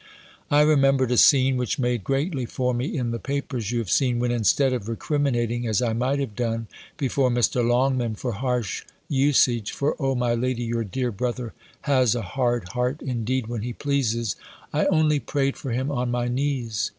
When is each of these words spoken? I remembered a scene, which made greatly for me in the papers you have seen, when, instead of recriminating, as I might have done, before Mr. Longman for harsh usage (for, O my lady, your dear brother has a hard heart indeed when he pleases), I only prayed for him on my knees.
I 0.49 0.61
remembered 0.61 1.11
a 1.11 1.15
scene, 1.17 1.57
which 1.57 1.77
made 1.77 2.03
greatly 2.03 2.47
for 2.47 2.73
me 2.73 2.87
in 2.97 3.11
the 3.11 3.19
papers 3.19 3.71
you 3.71 3.77
have 3.77 3.91
seen, 3.91 4.17
when, 4.17 4.31
instead 4.31 4.73
of 4.73 4.89
recriminating, 4.89 5.67
as 5.67 5.79
I 5.79 5.93
might 5.93 6.17
have 6.17 6.35
done, 6.35 6.65
before 6.97 7.29
Mr. 7.29 7.63
Longman 7.63 8.15
for 8.15 8.31
harsh 8.31 8.83
usage 9.09 9.71
(for, 9.71 9.95
O 10.01 10.15
my 10.15 10.33
lady, 10.33 10.63
your 10.63 10.83
dear 10.83 11.11
brother 11.11 11.53
has 11.81 12.15
a 12.15 12.23
hard 12.23 12.69
heart 12.69 12.99
indeed 13.03 13.45
when 13.45 13.61
he 13.61 13.73
pleases), 13.73 14.35
I 14.73 14.87
only 14.87 15.19
prayed 15.19 15.55
for 15.55 15.69
him 15.69 15.91
on 15.91 16.09
my 16.09 16.27
knees. 16.27 16.89